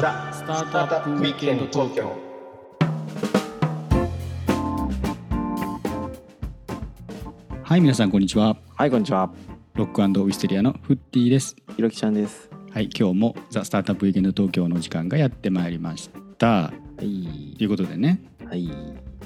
[0.00, 2.12] ザ・スタートアップウィークエンド東京
[7.62, 9.32] はい皆さんこんにちははい、こんにちは。
[9.74, 12.50] ロックウィステリアのフッティですひろきちゃんです。
[12.72, 17.62] はい今日もザ・スタートアップウィークエンド東京の時間がやってまいりましたはいと。
[17.62, 18.68] いうことでねはい。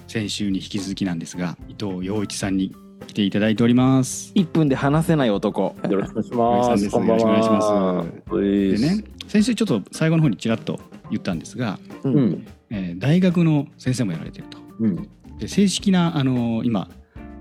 [0.07, 5.75] 先週に引き続きなんですが伊藤洋一さんに来ていただいております一分で話せない男。
[5.89, 6.91] よろしくお願いします。
[6.91, 7.31] こんばんは。
[7.31, 12.21] よろしくお願いしますででね先週ちょっと最後の方にちらっと言ったんですが、うう。
[12.21, 12.47] ん。
[12.71, 15.09] えー大学の先生もやられてるとうん。
[15.39, 16.89] で正式なあの今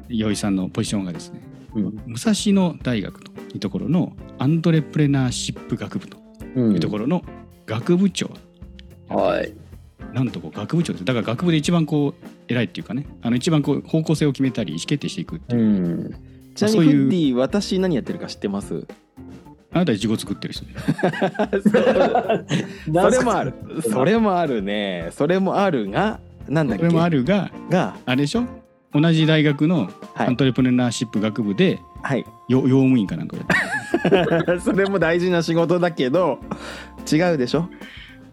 [0.08, 1.42] 洋一さんのポジションがですね
[1.74, 1.84] うん。
[2.06, 6.18] 武蔵野大学というところのアントレプレナーシップ学部と
[6.56, 7.24] うんいうところの
[7.66, 8.30] 学部長、
[9.10, 9.54] はい。
[10.14, 16.54] なんとこう学部長ですだから学部で一番こう偉いっていうかねあの一番こう方向性を決めたり意思決定していくっていう、うん。
[16.56, 18.88] ちなみそういうにフッディ、私何やってるか知ってます？
[19.74, 20.72] あなたいちご作ってる人で
[22.94, 23.54] それもある。
[23.82, 25.10] それもあるね。
[25.12, 26.84] それもあるが、なんだっけ？
[26.86, 28.44] これもあるがが、あれでしょ？
[28.94, 30.28] 同じ大学のはい。
[30.28, 32.20] アントレプレナーシップ学部ではい。
[32.48, 33.36] よ用務員かなんか
[34.64, 36.40] それも大事な仕事だけど。
[37.12, 37.68] 違うでしょ？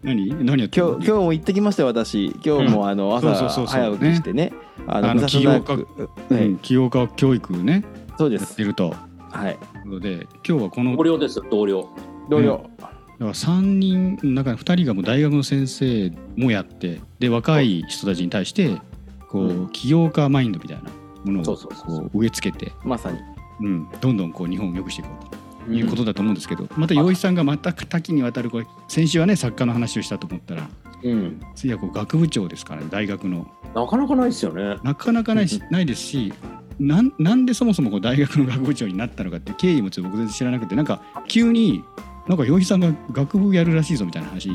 [0.03, 0.29] 何？
[0.45, 2.33] 何やってる今日今日も行ってきましたよ私。
[2.45, 3.35] 今日もあの朝
[3.67, 4.53] 早起きしてね。
[4.87, 5.87] あのあの武蔵野大学
[6.33, 6.45] はい。
[6.47, 7.73] うん、起業家教育ね。
[7.73, 7.83] やっ
[8.17, 8.55] そうです。
[8.55, 8.93] てると
[9.37, 9.53] はい。
[9.53, 11.89] いうことで今日はこの同僚ですよ、同僚。
[12.29, 12.69] 同僚。
[12.79, 18.81] だから3人の中に2人がもう大学の先生もやってで若い人たちに対して
[19.29, 19.69] こう、うん。
[19.69, 20.89] 起業家マインドみたいな
[21.23, 22.01] ものをそうそうそうそう。
[22.03, 23.19] こう植え付けて、まさに。
[23.61, 25.45] うん、どんどんこう日本を良くしていこうと。
[25.71, 30.69] いうことだと思うんですけど、また洋一さんがまた多岐にわたるこれ先週はね作家の話をしたと思ったら
[31.03, 31.41] うん。
[31.55, 33.47] 次はこう学部長ですからね大学の。
[33.73, 34.77] なかなかないですよね。
[34.83, 36.33] なかなかないしないですし
[36.79, 41.83] なんなんでそもそもこう大学の学部長になったのかって経緯もちょっと僕全然知らなくてなんか急に
[42.27, 44.49] なんか洋一さんが学部やるらしいぞみたいな話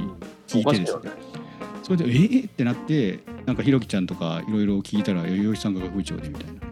[0.46, 1.10] 聞いてですね。
[1.82, 6.69] それでえー、ってなってなんかひろきちゃんとかいろいろ聞いたら洋一さんが学部長でみたいな、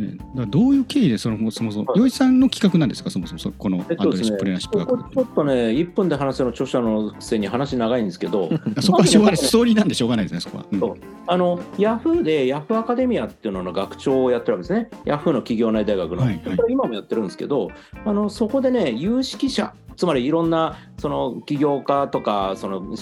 [0.00, 2.00] ね、だどういう経緯でそのそもそもはい。
[2.00, 3.10] 洋一さんの企画なんですか？
[3.10, 9.36] そもそもそこのアントレえっとですねシプレナーシップこ学部こちょっとね、1分で話せの著者のくせに話長いんですけど、あそこはしょうがない。
[9.36, 11.00] ストーリーなんでしょうがないですねそこは、うん。
[11.26, 14.88] あの、ヤフーでヤフーアカデミアっていうのの学長をやってるわけですね。
[15.04, 16.22] ヤフーの企業内大学の。
[16.22, 16.58] はいはい。
[16.68, 17.70] 今もやってるんですけど、
[18.04, 22.96] あのそこでね、有識者、つまりいろんなその起業家とか、その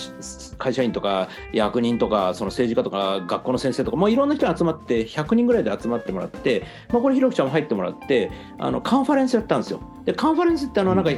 [0.58, 9.80] 会社員とか、役人とか、その政治家とか、学校の先生とか、もういろんな人が集まって、100人ぐらいで集まってもらって、まあ、これ、ひろきちゃんも入ってもらって、あのカンファレンスやったんですよ。
[10.06, 11.12] で、カンファレンスってあのなんか、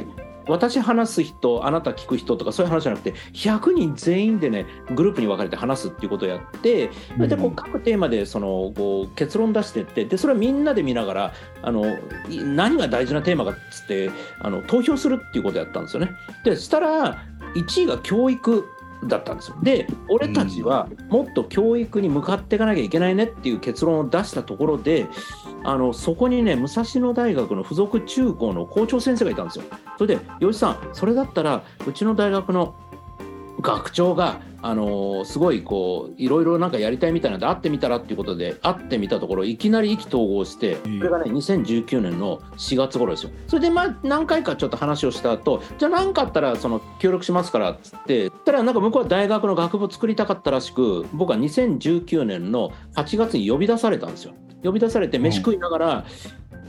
[0.47, 4.65] 私話す人、あなた聞く人とかそういう話じゃなくて、100人全員でね、
[4.95, 11.85] グループに分かれて話すっていうことをやって、でこううん各テーマでそのこう結論出していって、でそれはみんなで見ながら、あの
[12.29, 16.11] い何が大事なテーマかっつってあの投票するっていうことをやったんですよね。
[16.43, 17.23] でそしたら
[17.55, 18.65] 1位が教育
[19.07, 19.57] だったんですよ。
[19.63, 25.07] で俺たちはもっと教育に向かっていかなきゃいけないねっていう結論を出したところで
[25.63, 29.65] あのそこにね武蔵野大学の附属中高の校長先生がいたんですよ。
[29.97, 32.75] それで「吉さんそれだったらうちの大学の
[33.61, 40.97] 学長が、あのーすごいこういろいろなんかやりたいみたいなんで会ってみたらっていうことで会ってみたところいきなり意気投合してうん。
[40.99, 43.31] それがね2019年の4月頃ですよ。
[43.47, 54.33] それでまあ何回かちょっと話をした後じゃあ何かあったらその協力しますからっつってたらなんか向こうは大学の学部を作りたかったらしく僕は2019年の8月に呼び出されたんですよ。
[54.63, 56.05] 呼び出されて飯食いながら、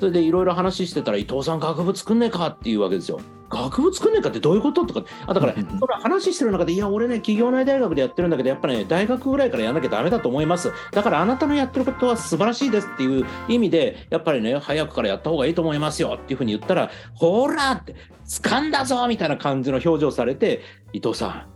[0.03, 3.21] それでいろいろ話してたら伊藤さん学部作んねえかっていうわけですよ。
[3.49, 5.07] 学部作んねえかってどういうこととか。
[5.29, 10.73] あだからうんそれ話してる中でいや俺ね企業内大学でやってるんだけどやっぱね大学ぐらいからやんなきゃダメだと思います。
[10.91, 17.95] だからあなたのやってることは素晴らしいですっていう意味でやっぱりね早くからやった方がいいと思いますよっていうふうに言ったらほらって
[18.27, 21.47] 掴んだぞみたいな感じの表情されて伊藤さん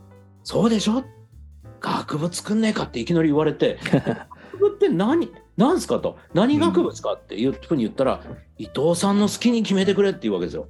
[0.44, 1.02] そうでしょ？
[1.80, 3.80] 学部作んねえかっていきなり言われて。
[4.52, 5.32] 学部って何？
[5.56, 8.20] 何すかと何学部ですかっていうふうに言ったら、
[8.58, 10.68] 伊藤さんの好きに決めてくれっていうわけですよ。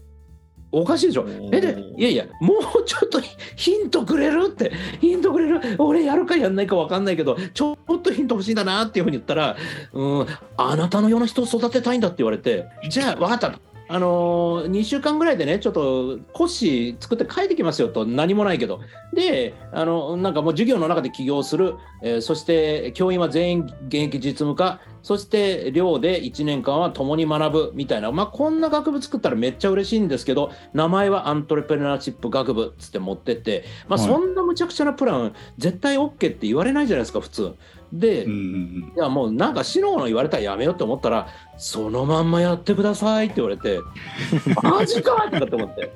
[0.72, 3.20] おかしいでしょえでいやいやもうちょっと
[3.56, 9.56] ヒントくれるってヒントくれる俺やるかやんないか分かんないけどちょっとヒント欲しいんだなっていうふうに言ったら
[9.94, 10.26] 「うん
[10.56, 13.60] あなたのような人を育てたいんだ」って言われて「じゃあ分かった」と。
[13.88, 18.80] あのー、2週間ぐらいでねちょっと講師作って帰ってきますよと何もないけど。
[19.12, 24.80] であのなんかもう授業の中で起業する、えーそして教員は全員現役実務家。
[25.02, 27.72] そして寮で1年間は共に学ぶ。
[27.74, 32.66] みたいな、まあ、こんな学部作ったらめっちゃ嬉しいんですけど名前はアントレプレナーシップ学部。
[32.66, 34.08] っつって持ってって、まあ、はい。
[34.08, 37.54] そんなむちゃくちゃなプラン絶対 OK って言われないじゃないですか普通。
[37.92, 43.80] で、うんうんいやもうなんか死のもの言われたらやめようって思ったらそのまんまやってくださいって言われて
[44.62, 45.92] マジかとかって思って。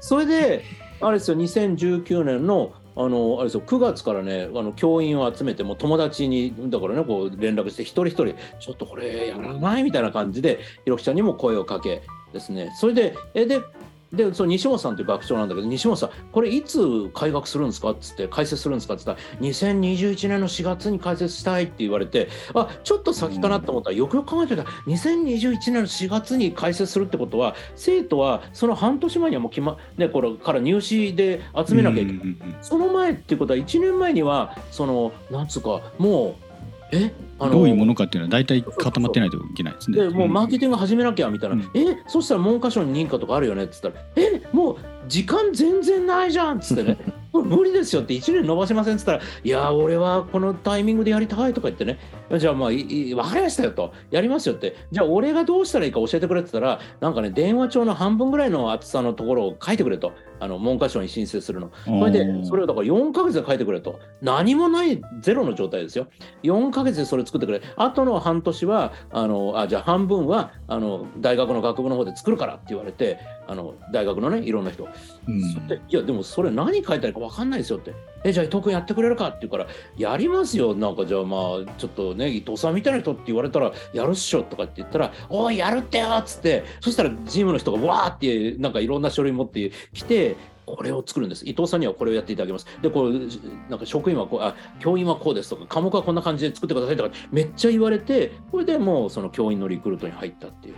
[0.00, 0.64] それで
[1.00, 9.84] あれですよ2019年のあのあれですよ9月からねあの教員を集めてもう友達にだからねこう連絡して一人一人ちょっとこれやらない？
[9.84, 12.02] みたいな感じでひろきちゃんにも声をかけ
[12.32, 12.72] ですね。
[12.80, 13.60] それでえで
[14.12, 32.36] でその西本さんという学長なんだけど西本さんこれいつ開学するんですかっつって開設するんですかっつったら2021年の4月に開設したいって言われてあちょっと先かなと思ったらよくよく考えてたら2021年の4月に開設するってことは生徒はその半年前にはもう決まねこれから入試で集めなきゃいけない。
[32.62, 36.36] その前っていうことは1年前にはそのなんつうかも
[36.92, 37.12] うえ？
[37.12, 39.98] あどういうものかっていうのは大体固まってないといけないですね。
[39.98, 41.70] でもうマーケテティング始めなきゃみたいな、うん。
[41.74, 44.76] えそしたら文科省に認可とかあるよねっつったらえもう
[45.06, 46.98] 時間全然ないじゃんっつってね。
[47.32, 51.98] これ無理ですよって1年延ばせませんっつったらいや俺はこのタイミングでやりたいとか言ってね
[52.36, 53.92] じゃあまあいい分かりましたよと。
[54.10, 54.76] やりますよって。
[54.90, 60.12] じゃあ俺がどうしたらいいか教えてくれって言ったらなんかね電話帳の半分ぐらいの厚さのところを書いてくれと。
[60.40, 61.70] あの文科省に申請するの。
[61.84, 63.98] それでそれをだから4ヶ月で書いてくれと。
[64.22, 66.06] 何もないゼロの状態ですよ。
[66.42, 67.60] 4ヶ月でそれ作ってくれ。
[67.76, 75.40] あとの半年はあのあじゃあ半分はあの大学の学部の方で作るからって言われてあの大学のねいろんな人、うん。
[75.40, 75.42] い
[75.88, 77.92] やでもそれ何書いてあるか分かんないですよって。
[78.24, 79.66] えじゃあ伊藤君やってくれるかって言うから
[79.96, 80.74] やりますよ。
[80.74, 81.40] なんかじゃあまあ
[81.78, 90.36] ちょっとね伊藤さんみたいな人って言われたらやるっしょとかって言ったらおいやるってよっつってそしたら事務の人がわーってなんかいろんな書類持ってきて
[90.66, 91.46] これを作るんです。
[91.46, 92.66] 伊藤さんにはこれをやっていただきます。
[92.82, 93.18] でこれ
[93.70, 100.74] なんか職員はこうあ教員はこうですとか科目はこんな感じで作ってくださいとかめっちゃ言われてこれでもうその教員のリクルートに入ったっていう。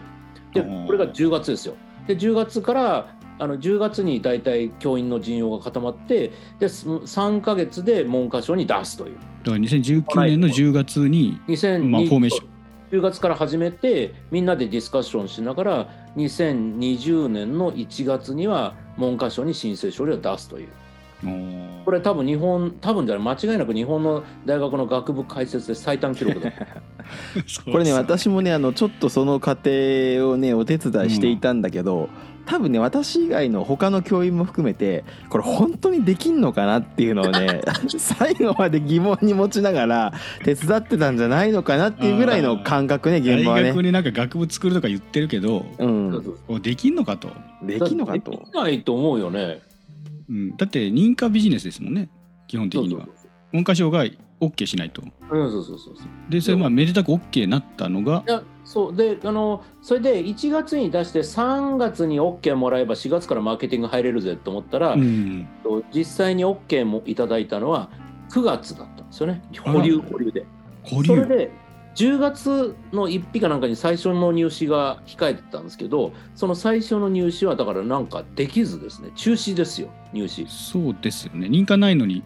[0.55, 0.87] でうん。
[0.87, 1.75] これが10月ですよ。
[2.07, 12.51] で10月からあの10月に大体教員の陣容が固まってです3か月で文科省に出すというだから2019年の10月に、2020まあ、フォーメーション。
[12.91, 20.69] 10月から始めてみんなでディスカッションしながら2020年の1月には文科省に申請書類を出すという。
[21.85, 26.51] これ多分日本多分じゃない間違いなく日本の大学の学部開設で最短記録だ。
[27.71, 32.09] これね私もねあのちょっとその過程をねお手伝いしていたんだけど、
[32.51, 37.61] 多分ね私以外の他の教員も含めてこれ本当にできんのかなっていうのをね
[37.97, 40.13] 最後まで疑問に持ちながら
[40.45, 43.63] 手伝ってたんじゃないのかなっていうぐらいの感覚ね現場はね。
[43.67, 47.29] 大学になんか学部作るとか言ってるけど、うん、できんのかと、
[47.63, 48.33] できんのかと。
[48.33, 48.39] で。
[48.39, 49.61] きないと思うよね。
[50.29, 52.09] うん、だって認可ビジネスですもんね
[52.49, 53.07] 基本的には。
[53.53, 54.05] 文科省が
[54.41, 55.03] OK しないと。
[55.03, 56.07] そうそうそうそうそう。
[56.29, 58.25] でそれまあめでたく OK になったのが。
[58.27, 58.97] いやそう。
[58.97, 65.47] であのそれで1月に出して3月に OK もらえば4月からマーケティング入れるぜと思ったら、うん。
[65.95, 67.91] 実際に OK もいただいたのは
[68.31, 69.43] 9月だったんですよね。
[69.61, 70.47] 保留保留で。
[70.83, 71.07] 保留。
[71.07, 71.51] それで
[71.97, 79.11] 10月の1日かなんかに最初の入試が控えてたんですけどその最初の入試はだからなんかできずですね。
[79.17, 80.47] 中止ですよ入試。
[80.49, 81.49] そうですよね。
[81.49, 82.23] 認可ないのに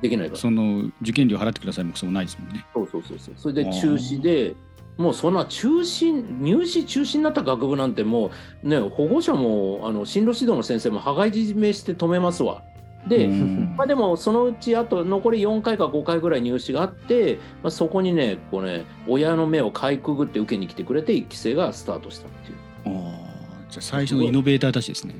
[0.00, 0.38] できないから。
[0.38, 2.64] その受験料払ってくださいもそうないですもんね。
[2.74, 3.34] そうそうそうそう。
[3.36, 4.54] それで中止で
[4.96, 6.10] もうそんな中止
[6.40, 8.30] 入試中止になった学部なんても
[8.62, 12.62] うね保護者もあの進路指導の先生も羽交い締めして止めますわ。
[13.06, 13.74] で、うん。
[13.76, 22.56] まあ、でもそのうちあと残り4回か5回ぐらい入試があって、まあ、そこにねこうね親の目をかいくぐって受けに来てくれて1期生がスタートしたっていう。
[22.86, 23.26] あー。
[23.70, 25.14] じゃあ最初のイノベーターたちですね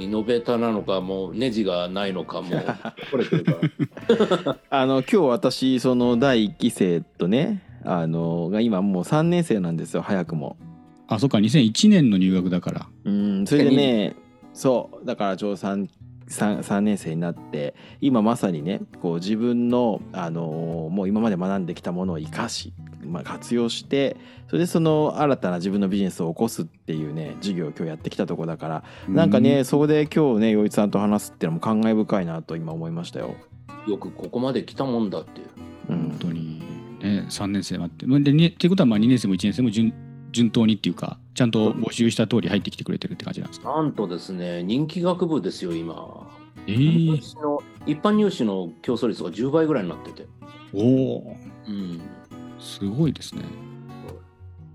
[0.00, 2.50] イノベーターなのかもうネジがないのかも
[3.16, 3.52] れてるか
[4.44, 10.56] ら あの今日私その第1期生とねあのが今もう3年生なんですよ早くも。
[11.08, 14.14] あそっか2001年の入学だからうんそれでね
[14.52, 15.88] そうだからちょうど 3,
[16.28, 22.72] 3, 3年生になって今まさにねこう自分の、あのもう今まで学んできたものを生かし、
[23.04, 24.16] まあ、活用して
[24.48, 33.34] それでその新たな自分のビジネスを起こすっていうね授業を今日やってきたとこだからなんかね、そこで今日ね陽一さんと話すっていうのも感慨深いなと今思いましたよ。
[33.86, 35.40] よくここまで来たもんだって。
[35.40, 35.46] いう
[35.88, 36.08] うん。
[36.10, 36.60] 本当に
[37.00, 39.92] ね3年生待ってでねっていうことはまあ2年生も1年生も順
[40.32, 43.70] 順当にっていうかちゃんと募集した通り入ってきてくれてるって感じなんですか？
[43.70, 46.28] なんとですね人気学部ですよ今。
[46.66, 47.16] えー、
[47.86, 50.26] 一般入試の競争率が10倍ぐらいになってて、
[50.74, 52.00] おおうん、
[52.60, 53.42] すごいですね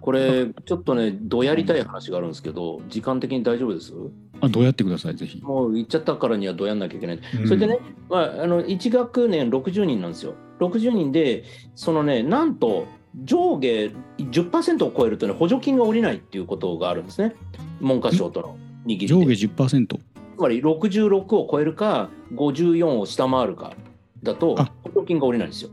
[0.01, 3.93] これちょっとねどやりたい話があるんですけど時間的に大丈夫です？
[4.41, 7.19] あどうやってくださいぜひ、もう言っちゃったからにはどやんなきゃいけない。
[7.39, 10.35] うんそれでね、まあ、あの1学年60人なんですよ。
[10.59, 12.85] 60人で、そのね、なんと
[13.23, 17.33] 上下10%を超えるとね、補助金が下りないっていうことがあるんですね。
[17.79, 19.07] 文科省との握りで。
[19.07, 19.99] 上下10%つ
[20.37, 23.73] まり66を超えるか、54を下回るか
[24.21, 25.71] だとあ、補助金が下りないんですよ。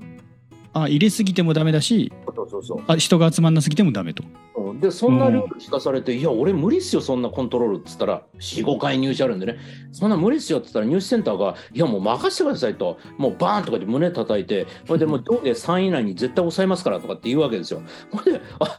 [0.75, 2.85] あ入れすぎてもダメだしそうそうそう。
[2.87, 4.25] あ人が集まんなすぎてもダメと。
[4.57, 4.81] うん。
[4.81, 8.23] でそんなルール聞かされて、いや俺無理っすよそんなコントロールっつったら。
[8.41, 9.59] 45回入試あるんでね。
[9.93, 12.99] そんな無理っすよっつったら入試センターがいやもう任せてくださいと。
[13.19, 14.67] もうバーンとかで胸叩いて。
[14.87, 17.83] それでもう上下3位以内に絶対抑えますからとかって言うわけですよ。
[18.11, 18.79] ほんであ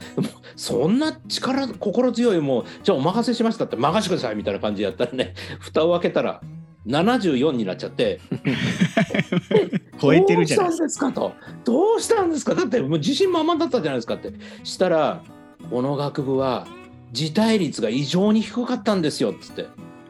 [0.56, 6.42] そんな力心強いもうじゃあお任せしましたって任せてくださいみたいな感じでやったらね蓋を開けたら
[6.88, 8.20] 74になっちゃって。
[10.02, 10.70] 超えてるじゃない。
[10.70, 11.34] どうですかしたんですかと。
[11.63, 12.56] どうしたんですか。
[12.56, 14.34] だってもう自信満々だったじゃないですかって。
[14.63, 15.22] したら
[15.70, 16.68] この学部は
[17.12, 19.68] 辞退率が異常に低かったんですよっつって。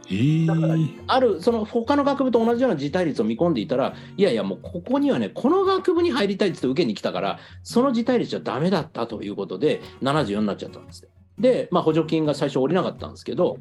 [0.10, 0.14] え。
[0.14, 11.08] ー、あるその他の学部と同じような辞退率を見込んでいたらいやいやもうここにはねこの学部に入りたいっつって受けに来たからその辞退率じゃダメだったということで74になっちゃったんです
[11.40, 13.58] で、まあ、補助金が最初下りなかったんですけど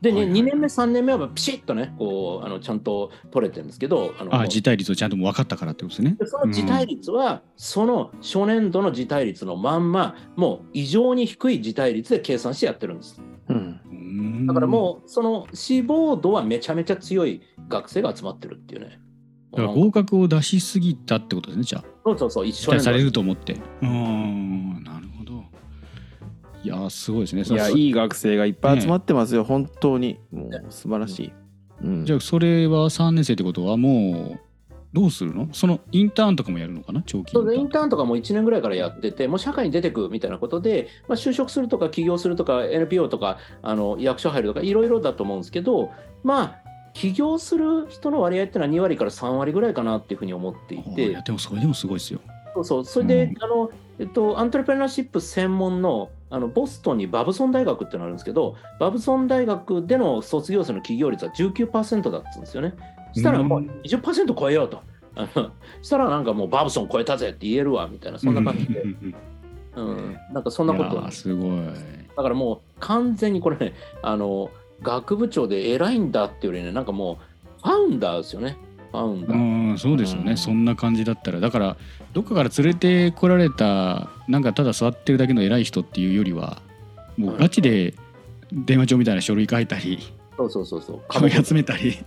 [0.00, 6.16] で、ねはいはい2年目3年目はピシッとねこうあのちゃんと取れてるんですけどあのあ辞退率をちゃんと分かったからってことですね。
[6.18, 13.20] でその辞退率は、その初年度の辞退率のまんま、もう異常に低い辞退率で計算してやってるんです。
[13.48, 13.80] うん。
[13.90, 19.00] うんだからもう、その志望度はめちゃめちゃ強い学生が集まってるっていうね。
[19.52, 21.84] だから合格を出しすぎたってことですねじゃあ。
[22.04, 23.56] そうそうそう、一期緒待されると思って。
[23.82, 25.09] うんなる
[26.62, 27.42] いやーすごいですね。
[27.42, 30.18] いやそいい学生がいっぱい集まってますよ、本当に。
[30.30, 31.32] もう素晴らしい、
[31.82, 34.40] うん、じゃあそれは3年生ってことはもう
[34.92, 35.48] どうするの？
[35.52, 37.02] そのインターンとかもやるのかな？
[37.06, 37.44] 長期インターン。
[37.44, 45.92] そうでインターンとかも1年ぐらいからやってて、もう社会に出てくみたいなことで、まあ、就職するとか起業するとか NPO とかあの役所入るとかいろいろだと思うんですけど、
[46.24, 46.56] まあ、
[46.92, 51.12] 起業する人の割合っていうのは2割から3割ぐらいかなっていうふうに思っていいて。
[51.12, 52.20] やでもそれでもすごいですよ。
[52.54, 53.44] そうそう、それで、うん。
[53.44, 62.74] あの、えっと、アントレプレナーシップ専門の、あの、ボストンにバブソン大学っていうのがあるんですけど、バブソン大学での卒業生の起業率は19%だったんですよね。
[63.12, 64.82] したらもう20%超えようと。
[65.16, 65.50] あの
[65.82, 68.84] したらなんかもうバブソン超えたぜって言えるわみたいな、そんな感じで、
[69.74, 71.10] うん、なんかそんなこと。
[71.10, 71.66] すごい。
[72.16, 74.50] だからもう完全にこれね、あの、
[74.82, 77.18] 学部長で偉いんだっていうよりね、なんかも
[77.58, 78.56] う、ファウンダーですよね。
[78.92, 79.72] ファウンダうー。
[79.72, 80.36] んそうですよね、うん。
[80.36, 81.40] そんな感じだったら。
[81.40, 81.76] だから
[82.12, 86.62] どっかから連れてこられたなんかただ座ってるだけの偉い人っていうよりは
[87.16, 87.94] もうガチで
[88.52, 89.98] 電話帳みたいな書類書いたり
[90.36, 91.00] そうそうそうそう。
[91.08, 91.98] 紙集めたり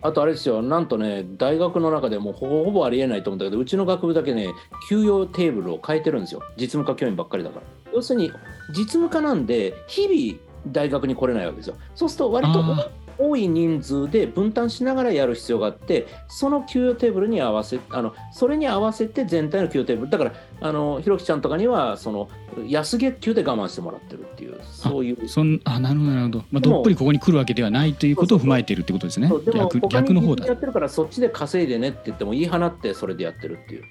[0.00, 4.48] あとあれですよ、なんとね、大学の中でもうほぼほぼありえないと思うんだけど、うちの学部だけね、
[4.88, 6.42] 給与テーブルを変えてるんですよ。
[6.56, 7.62] 実務科教員ばっかりだから。
[7.92, 8.30] 要するに、
[8.70, 11.76] 実務科なんで、日々大学に来れないわけですよ。
[11.96, 22.28] そうすると、割とあ多い人数で分担しながらやる必要があって、その給与テーブルに合わせ、あのそれに合わせて全体の給与テーブル、だから、あのひろきちゃんとかには、その
[22.66, 25.28] 安月給で我慢してもらってるっていう、そういう。
[25.28, 33.84] そんあなるほどなるほど、まあ、どっぷりここに来るわけではないということを踏まえているってことですね逆他逆の方だにやってるからそっちで稼いでねって言っても言い放ってそれでやってるっていう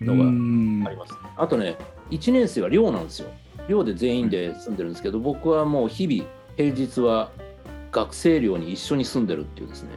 [0.00, 1.14] のがうんあります。
[1.36, 1.76] あとね、
[2.10, 3.30] 1年生は寮なんですよ。
[3.68, 7.30] 寮で全員で住んでるんですけど、僕はもう日々、平日は
[7.92, 9.90] 学生寮に一緒に住んでるっていうですね、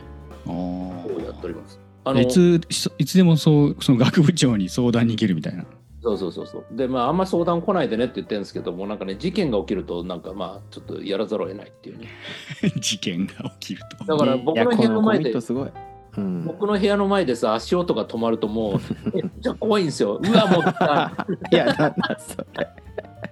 [0.45, 1.79] あこうやっております。
[2.03, 2.62] あーいつ
[2.98, 5.65] いつでもそうその学部長に相談に行けるみたいな
[6.01, 6.65] そうそうそうそう。
[6.71, 12.07] で、まあ、あんま相談来ないでねって言ってるんですけども、なんかね、事件が起きると、なんかまあ、ちょっとやらざるを得ないっていうね。
[12.81, 15.69] 事件が起きるとだから僕の部屋の前ですごい、
[16.17, 18.79] うん、僕の部屋の前でさ、足音が止まるともう、
[19.13, 20.19] めっちゃ怖いんですよ。
[20.24, 22.38] うわ、もう、あ いやなんだそ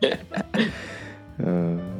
[0.01, 0.19] れ
[1.39, 1.98] うん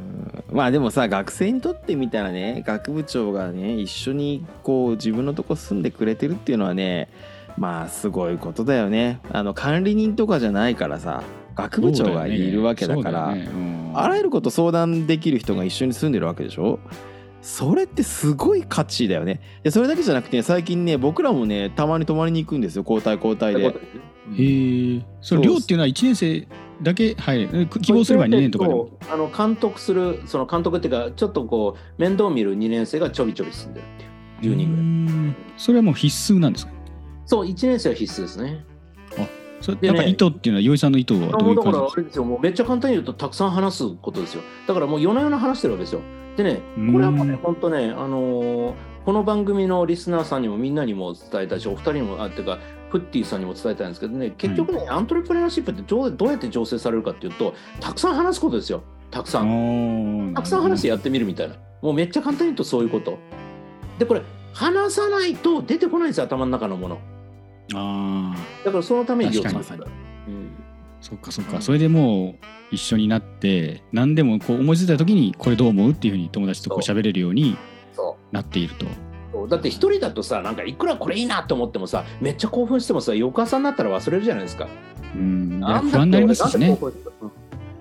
[0.52, 7.10] まあでもさ学生にとってみたらね学部長がね一緒にこう自分のとこ住んでくれてるっていうのはね
[7.58, 9.20] まあすごいことだよね。
[9.32, 11.24] あの管理人とかじゃないからさ
[11.56, 13.50] 学部長がいるわけだからね。
[13.52, 13.92] うん。
[13.96, 16.80] あらゆること相談できる人が一緒に住んでるわけでしょ？
[17.42, 19.42] それってすごい価値だよね。
[19.64, 22.86] でそれだけじゃなくてね最近ね僕らもねたまに泊まりに行くんですよ。
[22.88, 23.66] 交代交代で。
[23.66, 25.06] へえ。
[25.22, 26.48] それ寮っていうのは1年生
[26.82, 28.90] だけ入る希望すれば2年とかでも。
[29.12, 34.54] あの監督するその監督っていうかちょっとこう面倒を見る2年生がちょびちょび住んでるっていう。
[34.54, 34.86] 10人ぐらい。
[34.86, 34.88] う
[35.30, 36.72] んそれはもう必須なんですか？
[37.26, 38.64] そう1年生は必須ですね。
[39.62, 44.80] それなんか意図っていうのは、よいさんの意図はどういうだか感じですらあれですよもうめっちゃ簡単に言うとたくさん話すことですよだか？
[44.80, 46.02] らもう夜な夜な話してるわけですよ
[46.38, 46.62] でね
[46.94, 48.74] これはもうねうん本当ねあのー
[49.10, 52.60] この番組のリスナーさんにもみんなにも伝えたいしお二人にもあっていうか
[52.92, 58.84] プッティさんにも伝えたいんですけどね結局ね、アントレプレナーシップってどうどうやって醸成されるかっていうとたくさん話すことですよ。
[59.10, 60.30] たくさん。
[60.30, 60.34] ん。
[60.36, 61.56] たくさん話してやってみるみたいな。
[61.82, 63.18] もうめっちゃ簡単に言うとそういうこと。
[63.98, 64.22] で、これ、
[64.54, 67.00] 話さないと出てこないんですよ、頭の中のもの。
[67.74, 69.64] ああだからそのために量産
[71.02, 71.62] そっかそっか。
[71.62, 77.69] それでもう一緒になって何でもこう思いついた時にこれどう思うっていうふうに友達とこうそ喋れるようにそ
[78.32, 78.86] なっていると。
[79.48, 84.68] だって一人だとさ、なんかいくらこれいいなと思ってもさ、めっちゃ興奮してもさ、翌朝になったら忘れるじゃないですか。
[85.16, 86.78] うん不安になりますしね。
[86.82, 86.94] 俺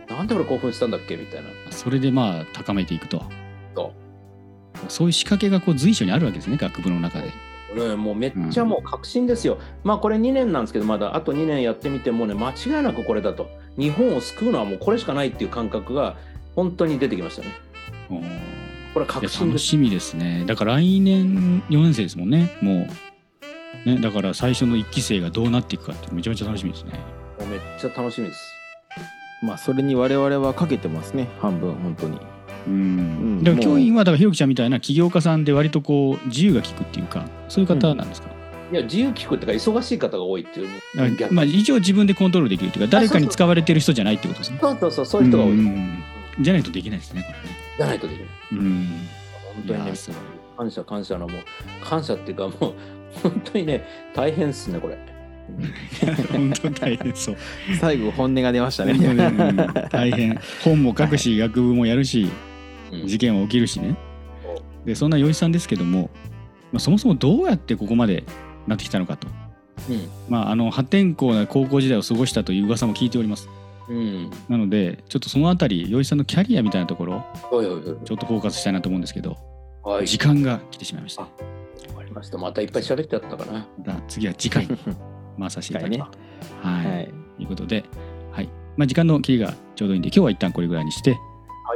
[0.09, 1.49] なんで俺興奮したんだっけみたいな。
[1.71, 3.23] それでまあ高めていくと。
[3.75, 3.93] そ
[4.89, 7.31] そういう仕掛けがこう随所にあるわけですね学部の中で。
[7.75, 13.49] 俺もうめっちゃもう確信ですよ、まあこれ2年なんですけどまだあと2年やってみてもうね間違いなくこれだと。
[13.77, 16.17] 日本を救うのはもうこれしかないっていう感覚が
[16.57, 17.49] 本当に出てきましたね
[18.95, 20.45] これいや確信楽しみですね。
[20.47, 22.51] だから来年4年生ですもんね。
[22.61, 22.87] も
[23.87, 23.89] う。
[23.89, 26.93] ねだから最初の1期生がどうなっていくかってめちゃめちゃ楽しみですね。
[27.39, 28.41] もうめっちゃ楽しみです。
[29.43, 31.29] まあそれに我々はかけてますね。
[31.41, 32.19] 半分本当に。
[32.67, 32.73] うん。
[32.73, 32.77] う
[33.41, 38.29] んだから教員はだからひろきちゃんみたいな起業家さんで割とこう自由が利くっていうかそういう方なんですか,、
[38.73, 40.69] いや自由聞くっていうか忙しい方が多いっていう。
[40.97, 44.59] だからまあ、一応自分でコントロールできるっていうか誰かに使われてる人じゃないってことですね。
[44.61, 46.03] そうそうそうそういう人が多い、ん。
[46.41, 47.33] じゃないとできないですねこ
[47.79, 48.29] じゃないとできない。
[48.53, 48.87] うん。
[49.55, 49.93] 本当にね
[50.57, 51.41] 感謝感謝のもう
[51.81, 52.75] 感謝っていうかもう
[53.23, 54.99] 本当にね大変っすねこれ。
[56.31, 57.37] 本当大変そう。
[57.81, 58.93] 最後本音が出ましたね。
[58.93, 59.57] うん
[59.91, 60.39] 大変。
[60.63, 62.29] 本も書くし学部もやるし
[62.93, 63.07] うん。
[63.07, 63.97] 事件は起きるしね。
[64.85, 66.11] でそんな洋一さんですけども、
[66.73, 68.25] まあ、そもそもどうやってここまで
[68.67, 69.29] なってきたのかと、
[69.89, 70.09] うん。
[70.29, 73.49] まあ、あの破天荒な高校時代を過ごしたという噂も聞いております
[73.89, 74.31] うん。
[74.49, 79.37] なのでちょっとそのあたり洋一さんのキャリアみたいなところはいはいはいちょっとフォーカスしたいなと思うんですけど、
[79.83, 80.07] はい。
[80.07, 81.23] 時間が来てしまいました。
[81.23, 81.27] あ
[81.95, 82.39] わかりました。
[82.39, 83.67] またいっぱい喋ってやったかな。
[84.09, 84.77] 次は次回に
[85.39, 87.13] 回 させていただきます、はい、はい。
[87.37, 87.85] ということで、
[88.33, 88.49] はい。
[88.77, 91.19] まあ、時間の切りがちょうどいいんで今日は一旦これぐらいにして、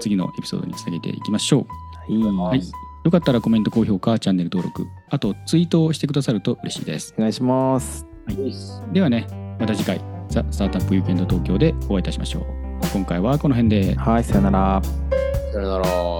[0.00, 2.12] 次のエピソードにつなげていきましょう。
[2.12, 2.56] はい。
[2.56, 2.62] はい。
[3.04, 7.14] よかったらコメント高評価チャンネル登録あとツイートをしてくださると嬉しいです。
[7.18, 8.06] お願いします。
[8.92, 9.26] ではね
[9.58, 12.44] また次回ザ・スタートアップウィークエンド東京でお会いいたしましょう。
[12.92, 13.94] 今回はこの辺で。
[13.94, 14.82] はいさよなら。
[15.52, 16.11] さよなら